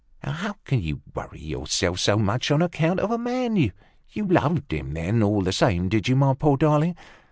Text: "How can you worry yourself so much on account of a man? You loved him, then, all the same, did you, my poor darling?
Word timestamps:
"How 0.23 0.53
can 0.65 0.81
you 0.81 1.01
worry 1.13 1.37
yourself 1.41 1.99
so 1.99 2.17
much 2.17 2.49
on 2.49 2.63
account 2.63 2.99
of 2.99 3.11
a 3.11 3.19
man? 3.19 3.55
You 3.55 3.71
loved 4.25 4.71
him, 4.73 4.95
then, 4.95 5.21
all 5.21 5.43
the 5.43 5.53
same, 5.53 5.89
did 5.89 6.07
you, 6.07 6.15
my 6.15 6.33
poor 6.33 6.57
darling? 6.57 6.95